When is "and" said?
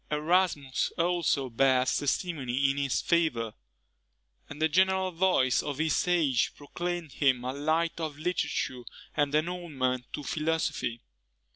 4.49-4.59, 9.15-9.35